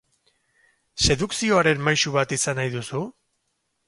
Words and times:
Sedukzioaren 1.07 1.83
maisu 1.87 2.13
bat 2.15 2.33
izan 2.39 2.57
nahi 2.61 2.73
duzu? 2.77 3.03